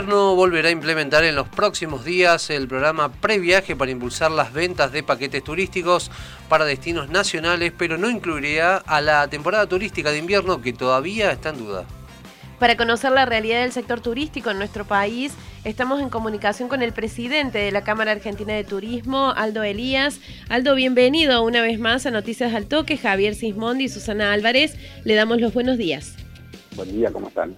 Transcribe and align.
Gobierno 0.00 0.34
volverá 0.34 0.68
a 0.70 0.72
implementar 0.72 1.24
en 1.24 1.34
los 1.36 1.46
próximos 1.48 2.06
días 2.06 2.48
el 2.48 2.66
programa 2.66 3.12
Previaje 3.12 3.76
para 3.76 3.90
impulsar 3.90 4.30
las 4.30 4.50
ventas 4.50 4.92
de 4.92 5.02
paquetes 5.02 5.44
turísticos 5.44 6.10
para 6.48 6.64
destinos 6.64 7.10
nacionales, 7.10 7.70
pero 7.76 7.98
no 7.98 8.08
incluiría 8.08 8.76
a 8.76 9.02
la 9.02 9.28
temporada 9.28 9.66
turística 9.66 10.10
de 10.10 10.16
invierno 10.16 10.62
que 10.62 10.72
todavía 10.72 11.30
está 11.32 11.50
en 11.50 11.58
duda. 11.58 11.84
Para 12.58 12.78
conocer 12.78 13.12
la 13.12 13.26
realidad 13.26 13.60
del 13.60 13.72
sector 13.72 14.00
turístico 14.00 14.50
en 14.50 14.56
nuestro 14.56 14.86
país, 14.86 15.34
estamos 15.64 16.00
en 16.00 16.08
comunicación 16.08 16.70
con 16.70 16.80
el 16.80 16.94
presidente 16.94 17.58
de 17.58 17.70
la 17.70 17.84
Cámara 17.84 18.12
Argentina 18.12 18.54
de 18.54 18.64
Turismo, 18.64 19.34
Aldo 19.36 19.62
Elías. 19.62 20.18
Aldo, 20.48 20.76
bienvenido 20.76 21.42
una 21.42 21.60
vez 21.60 21.78
más 21.78 22.06
a 22.06 22.10
Noticias 22.10 22.54
al 22.54 22.64
Toque. 22.68 22.96
Javier 22.96 23.34
Sismondi 23.34 23.84
y 23.84 23.88
Susana 23.90 24.32
Álvarez, 24.32 24.76
le 25.04 25.14
damos 25.14 25.42
los 25.42 25.52
buenos 25.52 25.76
días. 25.76 26.14
Buen 26.74 26.90
día, 26.90 27.12
¿cómo 27.12 27.28
están? 27.28 27.54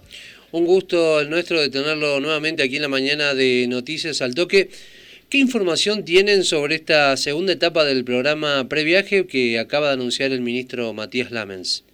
Un 0.53 0.67
gusto 0.67 1.19
el 1.19 1.31
nuestro 1.31 1.59
de 1.59 1.71
tenerlo 1.71 2.21
nuevamente 2.21 2.63
aquí 2.63 2.77
en 2.77 2.83
la 2.83 2.89
mañana 2.89 3.33
de 3.33 3.67
Noticias 3.71 4.21
al 4.21 4.35
Toque. 4.35 4.69
¿Qué 5.31 5.39
información 5.39 6.05
tienen 6.05 6.45
sobre 6.45 6.75
esta 6.75 7.17
segunda 7.17 7.55
etapa 7.55 7.85
del 7.85 8.05
programa 8.05 8.69
Previaje 8.69 9.27
que 9.27 9.59
acaba 9.59 9.87
de 9.87 9.93
anunciar 9.95 10.31
el 10.31 10.43
ministro 10.43 10.93
Matías 10.93 11.31
Lamens? 11.31 11.87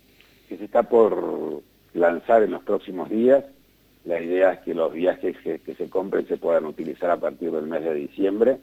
Que 0.48 0.56
se 0.56 0.64
está 0.64 0.82
por 0.82 1.62
lanzar 1.94 2.42
en 2.42 2.50
los 2.50 2.64
próximos 2.64 3.08
días. 3.08 3.44
La 4.04 4.20
idea 4.20 4.54
es 4.54 4.58
que 4.62 4.74
los 4.74 4.92
viajes 4.92 5.36
que, 5.44 5.60
que 5.60 5.76
se 5.76 5.88
compren 5.88 6.26
se 6.26 6.36
puedan 6.36 6.64
utilizar 6.64 7.12
a 7.12 7.16
partir 7.16 7.52
del 7.52 7.68
mes 7.68 7.84
de 7.84 7.94
diciembre 7.94 8.56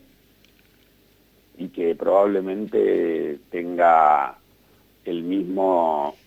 y 1.58 1.70
que 1.70 1.96
probablemente 1.96 3.40
tenga 3.50 4.40
el 5.06 5.24
mismo 5.24 6.18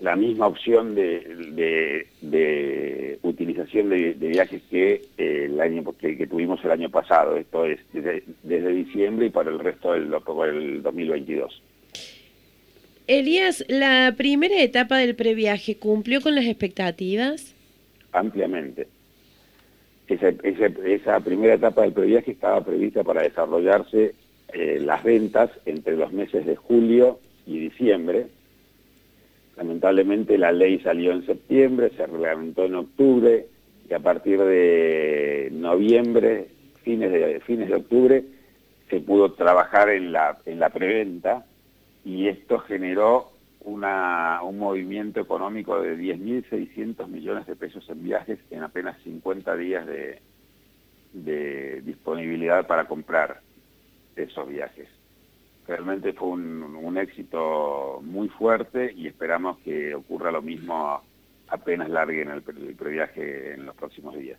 la 0.00 0.16
misma 0.16 0.46
opción 0.46 0.94
de, 0.94 2.06
de, 2.20 3.18
utilización 3.22 3.90
de, 3.90 4.12
viajes 4.14 4.62
que 4.70 5.02
eh, 5.16 5.46
el 5.46 5.60
año 5.60 5.84
que, 5.98 6.26
tuvimos 6.26 6.64
el 6.64 6.70
año 6.70 6.90
pasado. 6.90 7.36
Esto 7.36 7.64
es 7.64 7.80
desde, 7.92 8.72
diciembre 8.72 9.26
y 9.26 9.30
para 9.30 9.50
el 9.50 9.58
resto 9.58 9.92
del 9.92 10.12
el 10.12 10.82
2022. 10.82 11.62
Elías, 13.06 13.64
¿la 13.68 14.14
primera 14.16 14.60
etapa 14.60 14.98
del 14.98 15.14
previaje 15.14 15.78
cumplió 15.78 16.20
con 16.20 16.34
las 16.34 16.44
expectativas? 16.44 17.54
Ampliamente. 18.12 18.86
Esa, 20.06 20.28
esa, 20.28 21.20
primera 21.20 21.54
etapa 21.54 21.82
del 21.82 21.92
previaje 21.92 22.32
estaba 22.32 22.64
prevista 22.64 23.02
para 23.04 23.22
desarrollarse 23.22 24.14
eh, 24.52 24.78
las 24.80 25.02
ventas 25.04 25.50
entre 25.66 25.96
los 25.96 26.12
meses 26.12 26.46
de 26.46 26.56
julio 26.56 27.18
y 27.46 27.58
diciembre, 27.58 28.26
Lamentablemente 29.58 30.38
la 30.38 30.52
ley 30.52 30.78
salió 30.78 31.10
en 31.10 31.26
septiembre, 31.26 31.90
se 31.96 32.06
reglamentó 32.06 32.64
en 32.64 32.76
octubre 32.76 33.46
y 33.90 33.92
a 33.92 33.98
partir 33.98 34.38
de 34.38 35.48
noviembre, 35.50 36.46
fines 36.84 37.10
de, 37.10 37.40
fines 37.40 37.68
de 37.68 37.74
octubre, 37.74 38.24
se 38.88 39.00
pudo 39.00 39.32
trabajar 39.32 39.88
en 39.88 40.12
la, 40.12 40.38
en 40.46 40.60
la 40.60 40.70
preventa 40.70 41.44
y 42.04 42.28
esto 42.28 42.60
generó 42.60 43.32
un 43.64 44.58
movimiento 44.58 45.20
económico 45.20 45.82
de 45.82 45.98
10.600 45.98 47.08
millones 47.08 47.46
de 47.48 47.56
pesos 47.56 47.86
en 47.90 48.04
viajes 48.04 48.38
en 48.52 48.62
apenas 48.62 48.96
50 49.02 49.56
días 49.56 49.84
de 51.12 51.82
disponibilidad 51.82 52.64
para 52.68 52.86
comprar 52.86 53.40
esos 54.14 54.48
viajes 54.48 54.88
realmente 55.68 56.14
fue 56.14 56.28
un, 56.28 56.96
éxito 56.98 58.00
muy 58.02 58.28
fuerte 58.28 58.92
y 58.96 59.06
esperamos 59.06 59.58
que 59.58 59.94
ocurra 59.94 60.32
lo 60.32 60.42
mismo 60.42 61.00
apenas 61.46 61.88
larguen 61.88 62.30
el, 62.30 62.42
el 62.66 62.74
previaje 62.74 63.52
en 63.54 63.66
los 63.66 63.76
próximos 63.76 64.16
días. 64.16 64.38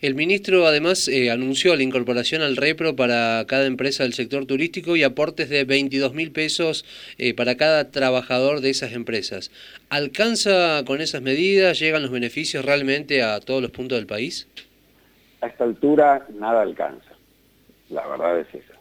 El 0.00 0.14
ministro 0.14 0.66
además 0.66 1.08
eh, 1.08 1.30
anunció 1.30 1.74
la 1.74 1.82
incorporación 1.82 2.40
al 2.40 2.56
repro 2.56 2.94
para 2.94 3.44
cada 3.46 3.66
empresa 3.66 4.04
del 4.04 4.14
sector 4.14 4.46
turístico 4.46 4.96
y 4.96 5.02
aportes 5.02 5.50
de 5.50 5.64
22 5.64 6.14
mil 6.14 6.30
pesos 6.30 6.86
eh, 7.18 7.34
para 7.34 7.56
cada 7.56 7.90
trabajador 7.90 8.60
de 8.60 8.70
esas 8.70 8.92
empresas. 8.92 9.50
¿Alcanza 9.90 10.84
con 10.86 11.00
esas 11.00 11.20
medidas? 11.20 11.80
¿Llegan 11.80 12.02
los 12.02 12.12
beneficios 12.12 12.64
realmente 12.64 13.22
a 13.24 13.40
todos 13.40 13.60
los 13.60 13.72
puntos 13.72 13.98
del 13.98 14.06
país? 14.06 14.46
A 15.40 15.48
esta 15.48 15.64
altura 15.64 16.26
nada 16.32 16.62
alcanza. 16.62 17.10
La 17.90 18.06
verdad 18.06 18.38
es 18.38 18.54
esa 18.54 18.77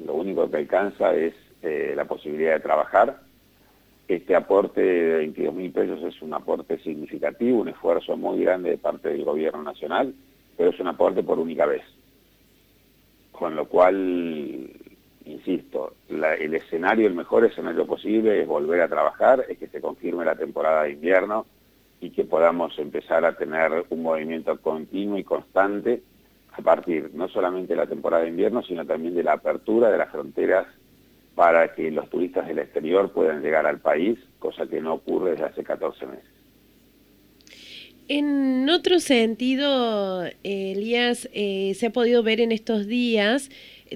lo 0.00 0.14
único 0.14 0.50
que 0.50 0.56
alcanza 0.58 1.14
es 1.14 1.34
eh, 1.62 1.92
la 1.96 2.04
posibilidad 2.04 2.54
de 2.54 2.60
trabajar. 2.60 3.20
Este 4.06 4.36
aporte 4.36 4.80
de 4.80 5.16
22 5.16 5.54
mil 5.54 5.72
pesos 5.72 6.02
es 6.02 6.20
un 6.20 6.34
aporte 6.34 6.78
significativo, 6.78 7.60
un 7.60 7.68
esfuerzo 7.68 8.16
muy 8.16 8.42
grande 8.42 8.70
de 8.70 8.78
parte 8.78 9.08
del 9.08 9.24
gobierno 9.24 9.62
nacional, 9.62 10.14
pero 10.56 10.70
es 10.70 10.80
un 10.80 10.88
aporte 10.88 11.22
por 11.22 11.38
única 11.38 11.64
vez. 11.64 11.82
Con 13.32 13.56
lo 13.56 13.66
cual, 13.66 14.70
insisto, 15.24 15.94
el 16.08 16.54
escenario, 16.54 17.06
el 17.06 17.14
mejor 17.14 17.46
escenario 17.46 17.86
posible 17.86 18.42
es 18.42 18.46
volver 18.46 18.82
a 18.82 18.88
trabajar, 18.88 19.46
es 19.48 19.58
que 19.58 19.68
se 19.68 19.80
confirme 19.80 20.24
la 20.24 20.36
temporada 20.36 20.84
de 20.84 20.92
invierno 20.92 21.46
y 22.00 22.10
que 22.10 22.24
podamos 22.24 22.78
empezar 22.78 23.24
a 23.24 23.36
tener 23.36 23.86
un 23.88 24.02
movimiento 24.02 24.60
continuo 24.60 25.16
y 25.16 25.24
constante 25.24 26.02
a 26.56 26.62
partir 26.62 27.10
no 27.14 27.28
solamente 27.28 27.72
de 27.72 27.80
la 27.80 27.86
temporada 27.86 28.22
de 28.22 28.30
invierno, 28.30 28.62
sino 28.62 28.86
también 28.86 29.14
de 29.14 29.24
la 29.24 29.32
apertura 29.32 29.90
de 29.90 29.98
las 29.98 30.10
fronteras 30.10 30.66
para 31.34 31.74
que 31.74 31.90
los 31.90 32.08
turistas 32.08 32.46
del 32.46 32.60
exterior 32.60 33.10
puedan 33.12 33.42
llegar 33.42 33.66
al 33.66 33.80
país, 33.80 34.18
cosa 34.38 34.66
que 34.66 34.80
no 34.80 34.94
ocurre 34.94 35.32
desde 35.32 35.46
hace 35.46 35.64
14 35.64 36.06
meses. 36.06 36.24
En 38.06 38.68
otro 38.68 39.00
sentido, 39.00 40.24
Elías, 40.42 41.28
eh, 41.32 41.72
se 41.74 41.86
ha 41.86 41.90
podido 41.90 42.22
ver 42.22 42.40
en 42.40 42.52
estos 42.52 42.86
días, 42.86 43.50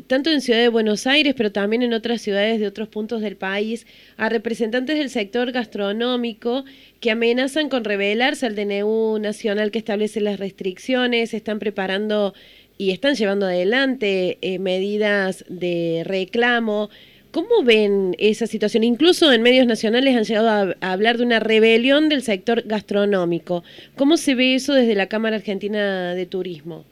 tanto 0.06 0.30
en 0.30 0.40
Ciudad 0.40 0.60
de 0.60 0.68
Buenos 0.68 1.06
Aires, 1.06 1.34
pero 1.36 1.52
también 1.52 1.82
en 1.82 1.92
otras 1.92 2.20
ciudades 2.20 2.60
de 2.60 2.66
otros 2.66 2.88
puntos 2.88 3.20
del 3.20 3.36
país, 3.36 3.86
a 4.16 4.28
representantes 4.28 4.98
del 4.98 5.10
sector 5.10 5.52
gastronómico 5.52 6.64
que 7.00 7.10
amenazan 7.10 7.68
con 7.68 7.84
rebelarse 7.84 8.46
al 8.46 8.54
DNU 8.54 9.18
nacional 9.18 9.70
que 9.70 9.78
establece 9.78 10.20
las 10.20 10.38
restricciones, 10.38 11.34
están 11.34 11.58
preparando 11.58 12.34
y 12.76 12.90
están 12.90 13.16
llevando 13.16 13.46
adelante 13.46 14.38
eh, 14.40 14.58
medidas 14.58 15.44
de 15.48 16.02
reclamo. 16.04 16.90
¿Cómo 17.30 17.62
ven 17.62 18.14
esa 18.18 18.46
situación? 18.46 18.84
Incluso 18.84 19.32
en 19.32 19.42
medios 19.42 19.66
nacionales 19.66 20.16
han 20.16 20.24
llegado 20.24 20.48
a, 20.80 20.92
hablar 20.92 21.18
de 21.18 21.24
una 21.24 21.40
rebelión 21.40 22.08
del 22.08 22.22
sector 22.22 22.62
gastronómico. 22.66 23.64
¿Cómo 23.96 24.16
se 24.16 24.34
ve 24.34 24.54
eso 24.54 24.72
desde 24.72 24.94
la 24.94 25.08
Cámara 25.08 25.36
Argentina 25.36 26.14
de 26.14 26.26
Turismo? 26.26 26.84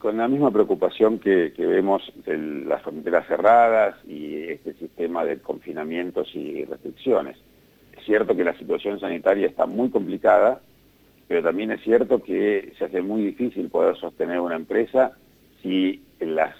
Con 0.00 0.16
la 0.16 0.28
misma 0.28 0.50
preocupación 0.50 1.18
que, 1.18 1.52
vemos 1.58 2.10
de 2.24 2.38
las 2.38 2.80
fronteras 2.80 3.26
cerradas 3.26 3.96
y 4.08 4.44
este 4.44 4.72
sistema 4.72 5.26
de 5.26 5.40
confinamientos 5.40 6.34
y 6.34 6.64
restricciones. 6.64 7.36
Es 7.92 8.06
cierto 8.06 8.34
que 8.34 8.42
la 8.42 8.56
situación 8.56 8.98
sanitaria 8.98 9.46
está 9.46 9.66
muy 9.66 9.90
complicada, 9.90 10.62
pero 11.28 11.42
también 11.42 11.72
es 11.72 11.82
cierto 11.82 12.22
que 12.22 12.72
se 12.78 12.86
hace 12.86 13.02
muy 13.02 13.26
difícil 13.26 13.68
poder 13.68 13.94
sostener 13.98 14.40
una 14.40 14.56
empresa 14.56 15.12
si 15.60 16.02
las, 16.18 16.54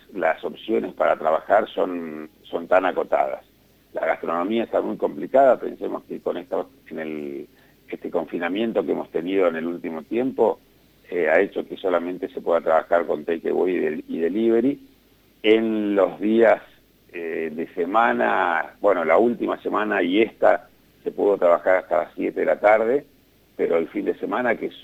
opciones 0.45 0.93
para 0.93 1.17
trabajar 1.17 1.67
son, 1.71 2.28
tan 2.69 2.84
acotadas. 2.84 3.43
La 3.95 4.05
gastronomía 4.05 4.65
está 4.65 4.83
muy 4.83 4.99
complicada, 4.99 5.59
pensemos 5.59 6.03
que 6.05 6.21
con 6.21 6.37
en 6.37 7.48
este 7.89 8.10
confinamiento 8.10 8.84
que 8.84 8.92
hemos 8.92 9.10
tenido 9.10 9.48
en 9.48 9.57
el 9.57 9.66
último 9.66 10.03
tiempo 10.03 10.60
eh, 11.10 11.28
ha 11.28 11.41
hecho 11.41 11.66
que 11.66 11.77
solamente 11.77 12.28
se 12.28 12.41
pueda 12.41 12.60
trabajar 12.60 13.07
con 13.07 13.24
takeaway 13.24 14.04
y, 14.07 14.18
delivery. 14.18 14.80
En 15.42 15.95
los 15.95 16.21
días 16.21 16.62
eh, 17.12 17.51
de 17.53 17.66
semana, 17.74 18.77
bueno, 18.80 19.04
la 19.04 19.18
última 19.18 19.60
semana 19.62 20.03
y 20.03 20.22
esta 20.22 20.68
se 21.03 21.10
pudo 21.10 21.36
trabajar 21.39 21.78
hasta 21.78 22.04
las 22.04 22.15
7 22.15 22.39
de 22.39 22.47
la 22.47 22.60
tarde, 22.60 23.04
pero 23.57 23.77
el 23.78 23.89
fin 23.89 24.04
de 24.04 24.18
semana, 24.18 24.54
que 24.57 24.66
es 24.66 24.74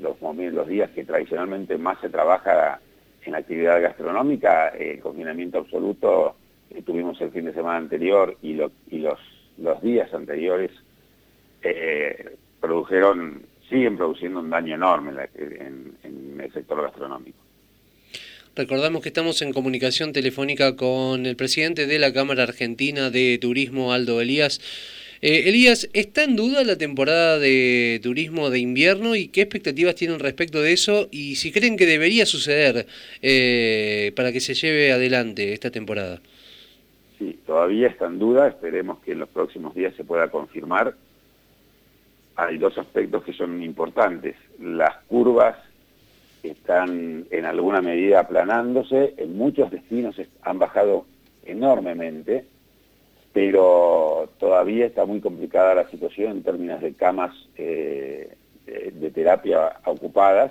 los, 0.00 0.16
los 0.20 0.68
días 0.68 0.90
que 0.90 1.04
tradicionalmente 1.04 1.76
más 1.76 2.00
se 2.00 2.08
trabaja 2.08 2.80
en 3.24 3.34
actividad 3.34 3.82
gastronómica, 3.82 4.68
el 4.68 5.00
confinamiento 5.00 5.58
absoluto 5.58 6.36
tuvimos 6.84 7.20
el 7.20 7.30
fin 7.30 7.44
de 7.46 7.52
semana 7.52 7.78
anterior 7.78 8.36
y, 8.42 8.60
y 8.88 8.98
los, 8.98 9.18
días 9.82 10.12
anteriores 10.14 10.70
eh, 11.62 12.36
produjeron, 12.60 13.42
siguen 13.70 13.96
produciendo 13.96 14.40
un 14.40 14.50
daño 14.50 14.74
enorme 14.74 15.12
en, 15.34 15.94
en 16.02 16.40
el 16.40 16.52
sector 16.52 16.82
gastronómico. 16.82 17.38
Recordamos 18.56 19.02
que 19.02 19.08
estamos 19.08 19.40
en 19.42 19.52
comunicación 19.52 20.12
telefónica 20.12 20.74
con 20.74 21.24
el 21.24 21.36
presidente 21.36 21.86
de 21.86 21.98
la 22.00 22.12
Cámara 22.12 22.42
Argentina 22.42 23.08
de 23.08 23.38
Turismo, 23.40 23.92
Aldo 23.92 24.20
Elías. 24.20 24.60
Eh, 25.22 25.48
Elías, 25.48 25.88
¿está 25.92 26.24
en 26.24 26.34
duda 26.34 26.64
la 26.64 26.76
temporada 26.76 27.38
de 27.38 28.00
turismo 28.02 28.50
de 28.50 28.58
invierno 28.58 29.14
y 29.14 29.28
qué 29.28 29.42
expectativas 29.42 29.94
tienen 29.94 30.18
respecto 30.18 30.60
de 30.60 30.72
eso? 30.72 31.08
Y 31.12 31.36
si 31.36 31.52
creen 31.52 31.76
que 31.76 31.86
debería 31.86 32.26
suceder 32.26 32.86
eh, 33.22 34.12
para 34.16 34.32
que 34.32 34.40
se 34.40 34.54
lleve 34.54 34.92
adelante 34.92 35.52
esta 35.52 35.70
temporada. 35.70 36.20
Sí, 37.18 37.38
todavía 37.46 37.86
está 37.86 38.06
en 38.06 38.18
duda, 38.18 38.48
esperemos 38.48 38.98
que 39.00 39.12
en 39.12 39.20
los 39.20 39.28
próximos 39.28 39.74
días 39.74 39.94
se 39.94 40.04
pueda 40.04 40.28
confirmar. 40.28 40.94
Hay 42.40 42.56
dos 42.56 42.78
aspectos 42.78 43.22
que 43.22 43.34
son 43.34 43.62
importantes. 43.62 44.34
Las 44.58 44.96
curvas 45.08 45.58
están 46.42 47.26
en 47.30 47.44
alguna 47.44 47.82
medida 47.82 48.20
aplanándose, 48.20 49.12
en 49.18 49.36
muchos 49.36 49.70
destinos 49.70 50.16
han 50.40 50.58
bajado 50.58 51.04
enormemente, 51.44 52.46
pero 53.34 54.30
todavía 54.38 54.86
está 54.86 55.04
muy 55.04 55.20
complicada 55.20 55.74
la 55.74 55.90
situación 55.90 56.32
en 56.32 56.42
términos 56.42 56.80
de 56.80 56.94
camas 56.94 57.36
eh, 57.56 58.34
de 58.66 59.10
terapia 59.10 59.78
ocupadas, 59.84 60.50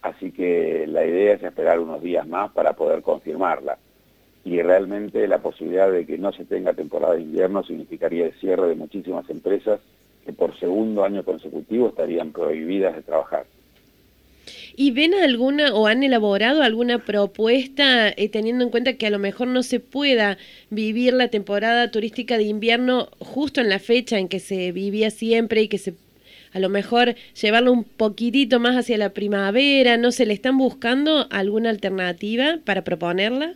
así 0.00 0.32
que 0.32 0.86
la 0.86 1.04
idea 1.04 1.34
es 1.34 1.42
esperar 1.42 1.78
unos 1.78 2.00
días 2.00 2.26
más 2.26 2.52
para 2.52 2.72
poder 2.72 3.02
confirmarla. 3.02 3.76
Y 4.46 4.62
realmente 4.62 5.28
la 5.28 5.42
posibilidad 5.42 5.92
de 5.92 6.06
que 6.06 6.16
no 6.16 6.32
se 6.32 6.46
tenga 6.46 6.72
temporada 6.72 7.16
de 7.16 7.20
invierno 7.20 7.62
significaría 7.64 8.24
el 8.24 8.32
cierre 8.40 8.68
de 8.68 8.76
muchísimas 8.76 9.28
empresas 9.28 9.78
que 10.24 10.32
por 10.32 10.58
segundo 10.58 11.04
año 11.04 11.24
consecutivo 11.24 11.88
estarían 11.88 12.32
prohibidas 12.32 12.94
de 12.96 13.02
trabajar. 13.02 13.46
¿Y 14.74 14.90
ven 14.90 15.14
alguna 15.14 15.74
o 15.74 15.86
han 15.86 16.02
elaborado 16.02 16.62
alguna 16.62 16.98
propuesta 16.98 18.08
eh, 18.08 18.28
teniendo 18.28 18.64
en 18.64 18.70
cuenta 18.70 18.94
que 18.94 19.06
a 19.06 19.10
lo 19.10 19.18
mejor 19.18 19.48
no 19.48 19.62
se 19.62 19.80
pueda 19.80 20.38
vivir 20.70 21.12
la 21.12 21.28
temporada 21.28 21.90
turística 21.90 22.38
de 22.38 22.44
invierno 22.44 23.08
justo 23.18 23.60
en 23.60 23.68
la 23.68 23.78
fecha 23.78 24.18
en 24.18 24.28
que 24.28 24.40
se 24.40 24.72
vivía 24.72 25.10
siempre 25.10 25.62
y 25.62 25.68
que 25.68 25.78
se 25.78 25.94
a 26.54 26.58
lo 26.58 26.68
mejor 26.68 27.14
llevarlo 27.40 27.72
un 27.72 27.84
poquitito 27.84 28.60
más 28.60 28.76
hacia 28.76 28.98
la 28.98 29.10
primavera, 29.10 29.96
no 29.96 30.12
se 30.12 30.26
le 30.26 30.34
están 30.34 30.58
buscando 30.58 31.26
alguna 31.30 31.70
alternativa 31.70 32.58
para 32.64 32.82
proponerla? 32.82 33.54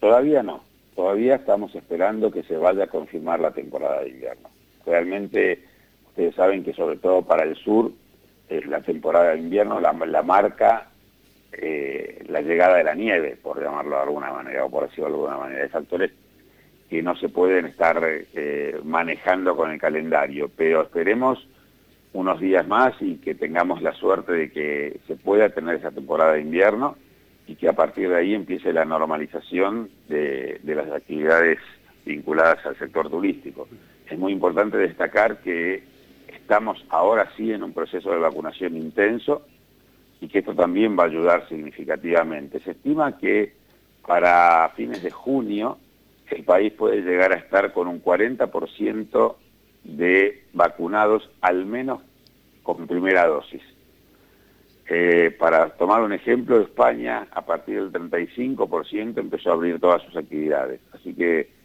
Todavía 0.00 0.44
no, 0.44 0.62
todavía 0.94 1.34
estamos 1.34 1.74
esperando 1.74 2.30
que 2.30 2.44
se 2.44 2.56
vaya 2.56 2.84
a 2.84 2.86
confirmar 2.86 3.40
la 3.40 3.50
temporada 3.50 4.02
de 4.02 4.10
invierno. 4.10 4.48
Realmente 4.86 5.64
ustedes 6.18 6.34
saben 6.34 6.64
que 6.64 6.72
sobre 6.72 6.96
todo 6.96 7.22
para 7.22 7.44
el 7.44 7.54
sur 7.54 7.92
la 8.48 8.80
temporada 8.80 9.32
de 9.32 9.38
invierno 9.38 9.78
la, 9.78 10.22
marca 10.22 10.88
eh, 11.52 12.24
la 12.28 12.40
llegada 12.40 12.78
de 12.78 12.82
la 12.84 12.94
nieve, 12.94 13.38
por 13.40 13.62
llamarlo 13.62 13.94
de 13.94 14.02
alguna 14.02 14.32
manera, 14.32 14.64
o 14.64 14.70
por 14.70 14.88
decirlo 14.88 15.10
de 15.10 15.14
alguna 15.14 15.36
manera. 15.36 15.62
Hay 15.62 15.68
factores 15.68 16.10
que 16.90 17.02
no 17.02 17.14
se 17.14 17.28
pueden 17.28 17.66
estar 17.66 18.02
eh, 18.02 18.80
manejando 18.82 19.54
con 19.54 19.70
el 19.70 19.78
calendario, 19.78 20.50
pero 20.56 20.82
esperemos 20.82 21.46
unos 22.14 22.40
días 22.40 22.66
más 22.66 22.94
y 23.00 23.18
que 23.18 23.36
tengamos 23.36 23.80
la 23.80 23.92
suerte 23.92 24.32
de 24.32 24.50
que 24.50 24.98
se 25.06 25.14
pueda 25.14 25.50
tener 25.50 25.76
esa 25.76 25.92
temporada 25.92 26.32
de 26.32 26.40
invierno 26.40 26.96
y 27.46 27.54
que 27.54 27.68
a 27.68 27.74
partir 27.74 28.08
de 28.08 28.16
ahí 28.16 28.34
empiece 28.34 28.72
la 28.72 28.84
normalización 28.84 29.88
de, 30.08 30.58
de 30.64 30.74
las 30.74 30.90
actividades 30.90 31.58
vinculadas 32.04 32.66
al 32.66 32.76
sector 32.76 33.08
turístico. 33.08 33.68
Es 34.10 34.18
muy 34.18 34.32
importante 34.32 34.78
destacar 34.78 35.42
que 35.42 35.97
Estamos 36.48 36.82
ahora 36.88 37.30
sí 37.36 37.52
en 37.52 37.62
un 37.62 37.74
proceso 37.74 38.10
de 38.10 38.16
vacunación 38.16 38.74
intenso 38.74 39.42
y 40.18 40.28
que 40.28 40.38
esto 40.38 40.54
también 40.54 40.98
va 40.98 41.02
a 41.02 41.06
ayudar 41.06 41.46
significativamente. 41.46 42.58
Se 42.60 42.70
estima 42.70 43.18
que 43.18 43.52
para 44.06 44.70
fines 44.74 45.02
de 45.02 45.10
junio 45.10 45.76
el 46.30 46.44
país 46.44 46.72
puede 46.72 47.02
llegar 47.02 47.32
a 47.32 47.36
estar 47.36 47.70
con 47.74 47.86
un 47.86 48.02
40% 48.02 49.36
de 49.84 50.44
vacunados, 50.54 51.28
al 51.42 51.66
menos 51.66 52.00
con 52.62 52.86
primera 52.86 53.26
dosis. 53.26 53.62
Eh, 54.88 55.36
para 55.38 55.68
tomar 55.76 56.00
un 56.00 56.14
ejemplo, 56.14 56.62
España 56.62 57.26
a 57.30 57.44
partir 57.44 57.90
del 57.90 58.10
35% 58.10 59.18
empezó 59.18 59.50
a 59.50 59.52
abrir 59.52 59.78
todas 59.78 60.00
sus 60.04 60.16
actividades. 60.16 60.80
Así 60.94 61.12
que 61.12 61.57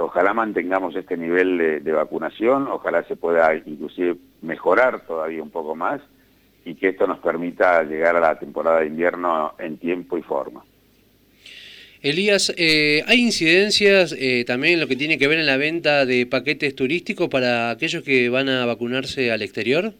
ojalá 0.00 0.32
mantengamos 0.32 0.94
este 0.96 1.16
nivel 1.16 1.82
de, 1.82 1.92
vacunación, 1.92 2.68
ojalá 2.68 3.04
se 3.04 3.16
pueda 3.16 3.54
inclusive 3.54 4.16
mejorar 4.40 5.06
todavía 5.06 5.42
un 5.42 5.50
poco 5.50 5.74
más 5.74 6.00
y 6.64 6.74
que 6.74 6.88
esto 6.88 7.06
nos 7.06 7.18
permita 7.18 7.82
llegar 7.82 8.16
a 8.16 8.20
la 8.20 8.38
temporada 8.38 8.80
de 8.80 8.86
invierno 8.86 9.54
en 9.58 9.76
tiempo 9.78 10.16
y 10.16 10.22
forma. 10.22 10.64
Elías, 12.00 12.52
eh, 12.56 13.04
¿hay 13.06 13.20
incidencias 13.20 14.14
eh, 14.18 14.44
también 14.44 14.74
en 14.74 14.80
lo 14.80 14.88
que 14.88 14.96
tiene 14.96 15.18
que 15.18 15.28
ver 15.28 15.38
en 15.38 15.46
la 15.46 15.56
venta 15.56 16.04
de 16.04 16.26
paquetes 16.26 16.74
turísticos 16.74 17.28
para 17.28 17.70
aquellos 17.70 18.02
que 18.02 18.28
van 18.28 18.48
a 18.48 18.66
vacunarse 18.66 19.30
al 19.30 19.42
exterior? 19.42 19.92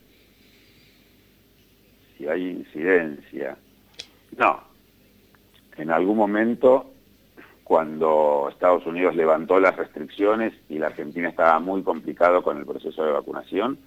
Si 2.19 2.27
hay 2.27 2.49
incidencia. 2.49 3.57
No. 4.37 4.65
En 5.77 5.91
algún 5.91 6.17
momento 6.17 6.92
cuando 7.73 8.51
Estados 8.51 8.85
Unidos 8.85 9.17
levantó 9.17 9.59
las 9.59 9.75
restricciones 9.75 10.53
y 10.69 10.79
la 10.79 10.89
Argentina 10.89 11.31
estaba 11.31 11.59
muy 11.59 11.83
complicado 11.83 12.43
con 12.43 12.59
el 12.59 12.67
proceso 12.67 13.03
de 13.03 13.13
vacunación, 13.13 13.79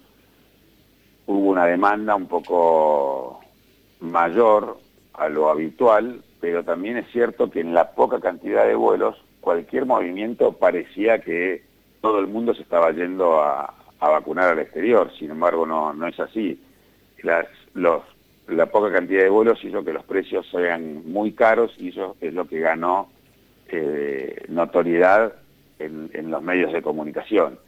hubo 1.24 1.50
una 1.50 1.66
demanda 1.66 2.16
un 2.16 2.26
poco 2.26 3.38
mayor 4.00 4.76
a 5.12 5.28
lo 5.28 5.50
habitual, 5.50 6.20
pero 6.40 6.64
también 6.64 6.96
es 6.96 7.06
cierto 7.12 7.48
que 7.48 7.60
en 7.60 7.74
la 7.74 7.92
poca 7.92 8.18
cantidad 8.18 8.66
de 8.66 8.74
vuelos, 8.74 9.22
cualquier 9.40 9.86
movimiento 9.86 10.50
parecía 10.50 11.20
que 11.20 11.62
todo 12.00 12.18
el 12.18 12.26
mundo 12.26 12.54
se 12.54 12.62
estaba 12.62 12.90
yendo 12.90 13.40
a, 13.40 13.72
vacunar 14.00 14.48
al 14.48 14.58
exterior, 14.58 15.12
sin 15.16 15.30
embargo 15.30 15.64
no, 15.64 15.92
no 15.94 16.08
es 16.08 16.18
así. 16.18 16.60
Las, 17.22 17.46
los, 17.74 18.02
la 18.48 18.66
poca 18.66 18.92
cantidad 18.92 19.22
de 19.22 19.30
vuelos 19.30 19.62
hizo 19.62 19.84
que 19.84 19.92
los 19.92 20.02
precios 20.02 20.44
sean 20.50 21.08
muy 21.08 21.34
caros 21.34 21.72
y 21.78 21.90
eso 21.90 22.16
es 22.20 22.34
lo 22.34 22.48
que 22.48 22.58
ganó 22.58 23.14
eh, 23.68 24.44
notoriedad 24.48 25.32
en, 25.78 26.30
los 26.30 26.42
medios 26.42 26.72
de 26.72 26.82
comunicación. 26.82 27.58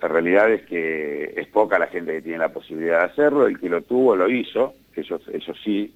La 0.00 0.08
realidad 0.08 0.50
es 0.50 0.62
que 0.66 1.34
es 1.36 1.46
poca 1.48 1.78
la 1.78 1.86
gente 1.86 2.12
que 2.12 2.22
tiene 2.22 2.38
la 2.38 2.52
posibilidad 2.52 3.00
de 3.00 3.04
hacerlo, 3.06 3.46
el 3.46 3.58
que 3.58 3.68
lo 3.68 3.82
tuvo 3.82 4.14
lo 4.14 4.28
hizo, 4.28 4.74
eso, 4.94 5.18
sí, 5.64 5.92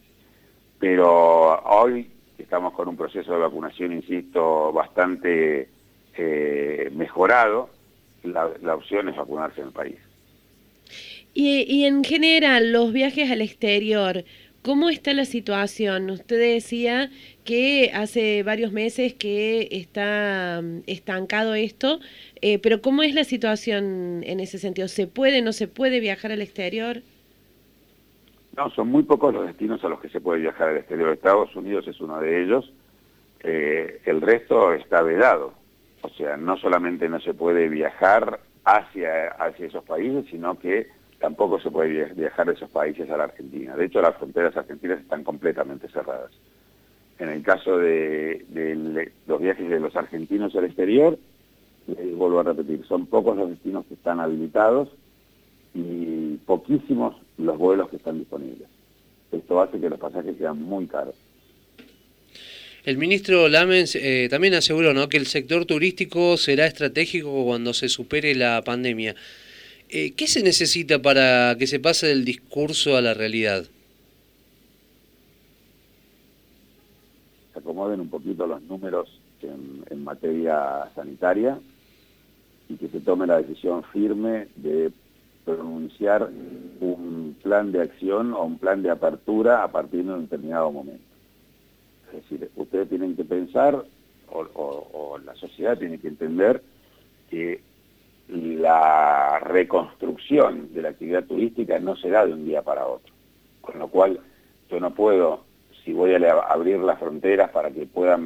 pero 0.78 1.60
hoy 1.64 2.10
estamos 2.38 2.72
con 2.72 2.88
un 2.88 2.96
proceso 2.96 3.32
de 3.32 3.38
vacunación, 3.38 3.92
insisto, 3.92 4.72
bastante 4.72 5.68
eh, 6.16 6.90
mejorado, 6.94 7.70
la, 8.24 8.74
opción 8.74 9.08
es 9.08 9.16
vacunarse 9.16 9.60
en 9.60 9.68
el 9.68 9.72
país. 9.72 9.96
Y 11.32 11.84
en 11.84 12.02
general, 12.02 12.72
los 12.72 12.92
viajes 12.92 13.30
al 13.30 13.40
exterior, 13.40 14.24
¿Cómo 14.62 14.90
está 14.90 15.14
la 15.14 15.24
situación? 15.24 16.10
Usted 16.10 16.38
decía 16.38 17.10
que 17.44 17.92
hace 17.94 18.42
varios 18.42 18.72
meses 18.72 19.14
que 19.14 19.68
está 19.70 20.60
mm, 20.62 20.80
estancado 20.86 21.54
esto, 21.54 21.98
eh, 22.42 22.58
pero 22.58 22.82
¿cómo 22.82 23.02
es 23.02 23.14
la 23.14 23.24
situación 23.24 24.22
en 24.22 24.38
ese 24.38 24.58
sentido? 24.58 24.86
¿Se 24.88 25.06
puede, 25.06 25.40
no 25.40 25.52
se 25.52 25.66
puede 25.66 26.00
viajar 26.00 26.30
al 26.32 26.42
exterior? 26.42 26.98
No, 28.54 28.68
son 28.72 28.88
muy 28.88 29.04
pocos 29.04 29.32
los 29.32 29.46
destinos 29.46 29.82
a 29.82 29.88
los 29.88 29.98
que 30.00 30.10
se 30.10 30.20
puede 30.20 30.42
viajar 30.42 30.68
al 30.68 30.76
exterior. 30.76 31.10
Estados 31.10 31.56
Unidos 31.56 31.88
es 31.88 31.98
uno 31.98 32.20
de 32.20 32.42
ellos. 32.42 32.70
Eh, 33.42 34.02
el 34.04 34.20
resto 34.20 34.74
está 34.74 35.00
vedado. 35.00 35.54
O 36.02 36.10
sea, 36.10 36.36
no 36.36 36.58
solamente 36.58 37.08
no 37.08 37.18
se 37.20 37.32
puede 37.32 37.68
viajar 37.70 38.40
hacia, 38.64 39.28
hacia 39.28 39.66
esos 39.66 39.84
países, 39.84 40.26
sino 40.30 40.58
que 40.58 40.88
tampoco 41.20 41.60
se 41.60 41.70
puede 41.70 42.12
viajar 42.14 42.46
de 42.46 42.54
esos 42.54 42.70
países 42.70 43.08
a 43.10 43.16
la 43.16 43.24
Argentina. 43.24 43.76
De 43.76 43.84
hecho, 43.84 44.00
las 44.00 44.16
fronteras 44.16 44.56
argentinas 44.56 45.00
están 45.00 45.22
completamente 45.22 45.86
cerradas. 45.88 46.30
En 47.18 47.28
el 47.28 47.42
caso 47.42 47.76
de, 47.76 49.10
los 49.26 49.40
viajes 49.40 49.68
de 49.68 49.78
los 49.78 49.94
argentinos 49.94 50.56
al 50.56 50.64
exterior, 50.64 51.18
les 51.86 52.16
vuelvo 52.16 52.40
a 52.40 52.44
repetir, 52.44 52.84
son 52.86 53.06
pocos 53.06 53.36
los 53.36 53.50
destinos 53.50 53.84
que 53.86 53.94
están 53.94 54.18
habilitados 54.20 54.88
y 55.74 56.36
poquísimos 56.46 57.16
los 57.36 57.58
vuelos 57.58 57.90
que 57.90 57.96
están 57.96 58.18
disponibles. 58.18 58.68
Esto 59.30 59.60
hace 59.60 59.78
que 59.78 59.90
los 59.90 60.00
pasajes 60.00 60.36
sean 60.38 60.62
muy 60.62 60.86
caros. 60.86 61.14
El 62.84 62.96
ministro 62.96 63.48
Lamens 63.48 63.94
eh, 63.94 64.28
también 64.30 64.54
aseguró 64.54 64.94
¿no? 64.94 65.10
que 65.10 65.18
el 65.18 65.26
sector 65.26 65.66
turístico 65.66 66.38
será 66.38 66.66
estratégico 66.66 67.44
cuando 67.44 67.74
se 67.74 67.90
supere 67.90 68.34
la 68.34 68.62
pandemia. 68.62 69.14
Eh, 69.92 70.12
¿Qué 70.12 70.28
se 70.28 70.44
necesita 70.44 71.02
para 71.02 71.56
que 71.58 71.66
se 71.66 71.80
pase 71.80 72.06
del 72.06 72.24
discurso 72.24 72.96
a 72.96 73.00
la 73.00 73.12
realidad? 73.12 73.64
Se 77.52 77.58
acomoden 77.58 77.98
un 77.98 78.08
poquito 78.08 78.46
los 78.46 78.62
números 78.62 79.20
en, 79.42 80.04
materia 80.04 80.88
sanitaria 80.94 81.58
y 82.68 82.76
que 82.76 82.88
se 82.88 83.00
tome 83.00 83.26
la 83.26 83.38
decisión 83.38 83.82
firme 83.92 84.46
de 84.56 84.92
pronunciar 85.44 86.30
un 86.80 87.36
plan 87.42 87.72
de 87.72 87.82
acción 87.82 88.32
o 88.32 88.44
un 88.44 88.58
plan 88.58 88.82
de 88.82 88.90
apertura 88.90 89.64
a 89.64 89.72
partir 89.72 90.04
de 90.04 90.12
un 90.12 90.22
determinado 90.22 90.70
momento. 90.70 91.02
Es 92.08 92.22
decir, 92.22 92.48
ustedes 92.54 92.88
tienen 92.88 93.16
que 93.16 93.24
pensar, 93.24 93.84
o 94.32 95.18
la 95.24 95.34
sociedad 95.34 95.76
tiene 95.76 95.98
que 95.98 96.08
entender 96.08 96.62
que 97.28 97.60
la 98.30 99.40
reconstrucción 99.40 100.72
de 100.72 100.82
la 100.82 100.90
actividad 100.90 101.24
turística 101.24 101.78
no 101.78 101.96
se 101.96 102.10
da 102.10 102.26
de 102.26 102.32
un 102.32 102.44
día 102.44 102.62
para 102.62 102.86
otro. 102.86 103.12
Con 103.60 103.78
lo 103.78 103.88
cual 103.88 104.20
yo 104.70 104.80
no 104.80 104.94
puedo, 104.94 105.44
si 105.84 105.92
voy 105.92 106.14
a 106.14 106.32
abrir 106.48 106.78
las 106.78 106.98
fronteras 106.98 107.50
para 107.50 107.70
que 107.70 107.86
pueda, 107.86 108.18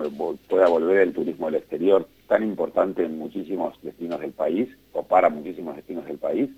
pueda 0.49 0.69
volver 0.69 0.99
el 0.99 1.13
turismo 1.13 1.47
del 1.47 1.57
exterior, 1.57 2.07
tan 2.29 2.43
importante 2.43 3.05
en 3.05 3.19
muchísimos 3.19 3.81
destinos 3.83 4.21
del 4.21 4.33
país, 4.33 4.69
o 4.93 5.03
para 5.03 5.29
muchísimos 5.31 5.77
destinos 5.77 6.07
del 6.07 6.19
país, 6.19 6.51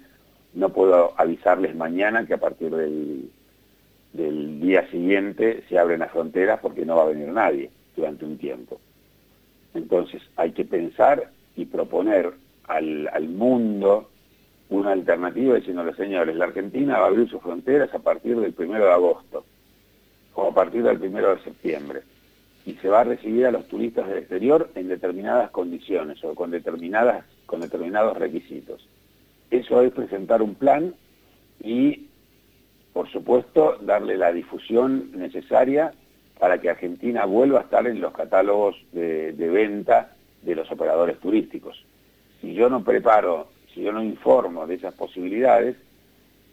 no 0.54 0.70
puedo 0.70 1.12
avisarles 1.16 1.74
mañana 1.76 2.26
que 2.26 2.34
a 2.34 2.38
partir 2.38 2.74
del, 2.74 3.30
del 4.12 4.60
día 4.60 4.88
siguiente 4.90 5.62
se 5.68 5.78
abren 5.78 6.00
las 6.00 6.10
fronteras 6.10 6.60
porque 6.60 6.84
no 6.84 6.96
va 6.96 7.02
a 7.02 7.08
venir 7.08 7.28
nadie 7.28 7.70
durante 7.94 8.24
un 8.24 8.38
tiempo. 8.38 8.80
Entonces 9.74 10.22
hay 10.36 10.52
que 10.52 10.64
pensar 10.64 11.30
y 11.54 11.66
proponer 11.66 12.32
al, 12.68 13.08
al 13.12 13.28
mundo 13.28 14.10
una 14.68 14.92
alternativa 14.92 15.58
los 15.58 15.96
señores, 15.96 16.36
la 16.36 16.46
Argentina 16.46 16.98
va 16.98 17.04
a 17.04 17.08
abrir 17.08 17.28
sus 17.28 17.40
fronteras 17.40 17.92
a 17.94 18.00
partir 18.00 18.38
del 18.38 18.52
primero 18.52 18.86
de 18.86 18.92
agosto 18.92 19.44
o 20.34 20.48
a 20.48 20.54
partir 20.54 20.82
del 20.82 20.98
primero 20.98 21.34
de 21.34 21.42
septiembre 21.42 22.02
y 22.64 22.72
se 22.74 22.88
va 22.88 23.00
a 23.00 23.04
recibir 23.04 23.46
a 23.46 23.52
los 23.52 23.68
turistas 23.68 24.08
del 24.08 24.18
exterior 24.18 24.70
en 24.74 24.88
determinadas 24.88 25.50
condiciones 25.50 26.22
o 26.24 26.34
con, 26.34 26.50
determinadas, 26.50 27.24
con 27.46 27.60
determinados 27.60 28.16
requisitos. 28.16 28.88
Eso 29.52 29.82
es 29.82 29.92
presentar 29.92 30.42
un 30.42 30.56
plan 30.56 30.92
y, 31.62 32.08
por 32.92 33.08
supuesto, 33.08 33.78
darle 33.82 34.16
la 34.16 34.32
difusión 34.32 35.12
necesaria 35.14 35.92
para 36.40 36.60
que 36.60 36.68
Argentina 36.68 37.24
vuelva 37.24 37.60
a 37.60 37.62
estar 37.62 37.86
en 37.86 38.00
los 38.00 38.12
catálogos 38.12 38.74
de, 38.90 39.32
de 39.32 39.48
venta 39.48 40.16
de 40.42 40.56
los 40.56 40.70
operadores 40.72 41.20
turísticos 41.20 41.84
si 42.46 42.54
yo 42.54 42.70
no 42.70 42.84
preparo, 42.84 43.48
si 43.74 43.82
yo 43.82 43.92
no 43.92 44.02
informo 44.02 44.68
de 44.68 44.76
esas 44.76 44.94
posibilidades, 44.94 45.76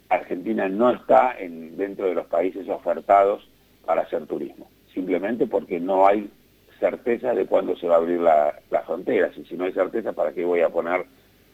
Argentina 0.10 0.68
no 0.68 0.90
está 0.90 1.36
en, 1.38 1.78
dentro 1.78 2.08
de 2.08 2.16
los 2.16 2.26
países 2.26 2.68
ofertados 2.68 3.48
para 3.86 4.02
hacer 4.02 4.26
turismo, 4.26 4.70
simplemente 4.92 5.46
porque 5.46 5.80
no 5.80 6.08
hay 6.08 6.32
certeza 6.80 7.36
de 7.36 7.46
cuándo 7.46 7.76
se 7.78 7.88
va 7.88 7.96
a 7.96 7.98
abrir 7.98 8.20
la, 8.20 8.60
las 8.72 8.86
fronteras, 8.86 9.38
y 9.38 9.46
si 9.46 9.56
no 9.56 9.66
hay 9.66 9.74
certeza, 9.74 10.14
¿para 10.14 10.34
qué 10.34 10.44
voy 10.44 10.62
a 10.62 10.70
poner 10.70 11.06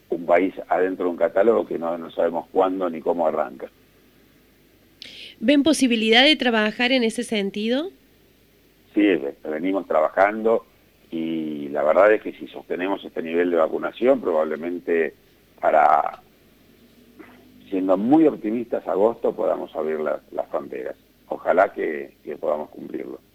un 0.10 0.26
país 0.26 0.54
adentro 0.70 1.06
de 1.06 1.12
un 1.12 1.18
catálogo 1.18 1.68
que 1.68 1.78
no, 1.78 1.98
no 1.98 2.10
sabemos 2.10 2.48
cuándo 2.54 2.90
ni 2.90 3.02
cómo 3.02 3.28
arranca? 3.28 3.70
¿Ven 5.42 5.64
posibilidad 5.64 6.24
de 6.24 6.38
trabajar 6.38 6.94
en 6.94 7.04
ese 7.04 7.24
sentido? 7.24 7.90
Sí, 8.94 9.06
venimos 9.44 9.86
trabajando 9.86 10.66
y 11.12 11.70
la 11.70 11.84
verdad 11.84 12.12
es 12.14 12.22
que 12.22 12.34
si 12.34 12.48
sostenemos 12.48 13.04
este 13.04 13.22
nivel 13.22 13.52
de 13.52 13.58
vacunación, 13.58 14.22
probablemente 14.22 15.14
para, 15.60 16.22
siendo 17.70 17.98
muy 17.98 18.28
optimistas, 18.28 18.88
agosto 18.88 19.36
podamos 19.36 19.76
abrir 19.76 20.00
las 20.00 20.48
fronteras. 20.50 20.96
Ojalá 21.28 21.74
que 21.74 22.14
podamos 22.40 22.70
cumplirlo. 22.70 23.20